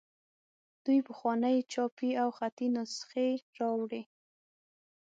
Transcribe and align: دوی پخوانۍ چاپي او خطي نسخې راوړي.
دوی 0.83 0.99
پخوانۍ 1.07 1.57
چاپي 1.71 2.09
او 2.21 2.29
خطي 2.37 2.67
نسخې 2.75 3.29
راوړي. 3.57 4.03